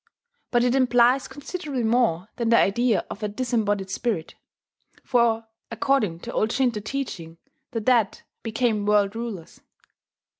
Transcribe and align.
But 0.49 0.63
it 0.63 0.73
implies 0.73 1.27
considerably 1.27 1.83
more 1.83 2.27
than 2.37 2.49
the 2.49 2.57
idea 2.57 3.05
of 3.11 3.21
a 3.21 3.27
disembodied 3.27 3.91
spirit; 3.91 4.33
for, 5.03 5.45
according 5.69 6.21
to 6.21 6.33
old 6.33 6.51
Shinto 6.51 6.79
teaching 6.79 7.37
the 7.69 7.81
dead 7.81 8.23
became 8.41 8.87
world 8.87 9.15
rulers. 9.15 9.61